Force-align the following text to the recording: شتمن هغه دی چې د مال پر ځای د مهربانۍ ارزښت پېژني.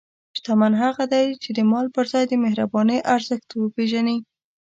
شتمن 0.37 0.73
هغه 0.83 1.03
دی 1.13 1.25
چې 1.41 1.49
د 1.57 1.59
مال 1.71 1.87
پر 1.95 2.05
ځای 2.13 2.25
د 2.27 2.33
مهربانۍ 2.43 2.97
ارزښت 3.15 3.49
پېژني. 3.75 4.17